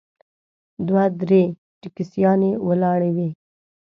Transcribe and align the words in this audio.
دوه 0.87 1.03
درې 1.21 1.43
ټیکسیانې 1.81 2.51
ولاړې 2.67 3.09
وې. 3.15 3.29